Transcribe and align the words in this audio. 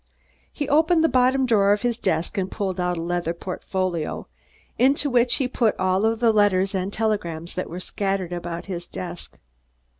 He 0.51 0.67
opened 0.67 1.03
the 1.03 1.07
bottom 1.09 1.45
drawer 1.45 1.73
of 1.73 1.83
his 1.83 1.99
desk 1.99 2.35
and 2.35 2.49
pulled 2.49 2.79
out 2.79 2.97
a 2.97 3.01
leather 3.03 3.35
portfolio, 3.35 4.27
into 4.79 5.11
which 5.11 5.35
he 5.35 5.47
put 5.47 5.75
all 5.77 6.01
the 6.15 6.33
letters 6.33 6.73
and 6.73 6.91
telegrams 6.91 7.53
that 7.53 7.69
were 7.69 7.79
scattered 7.79 8.33
about 8.33 8.65
his 8.65 8.87
desk. 8.87 9.37